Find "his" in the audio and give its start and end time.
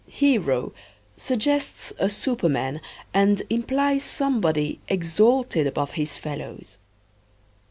5.91-6.17